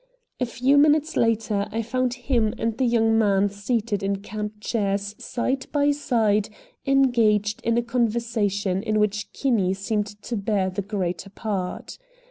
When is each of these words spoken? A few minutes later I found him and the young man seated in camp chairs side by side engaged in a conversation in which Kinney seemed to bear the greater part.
A 0.39 0.47
few 0.47 0.79
minutes 0.79 1.15
later 1.15 1.67
I 1.71 1.83
found 1.83 2.15
him 2.15 2.55
and 2.57 2.75
the 2.75 2.87
young 2.87 3.19
man 3.19 3.49
seated 3.49 4.01
in 4.01 4.15
camp 4.23 4.53
chairs 4.59 5.13
side 5.19 5.67
by 5.71 5.91
side 5.91 6.49
engaged 6.87 7.61
in 7.63 7.77
a 7.77 7.83
conversation 7.83 8.81
in 8.81 8.97
which 8.99 9.31
Kinney 9.31 9.75
seemed 9.75 10.07
to 10.23 10.35
bear 10.35 10.71
the 10.71 10.81
greater 10.81 11.29
part. 11.29 11.99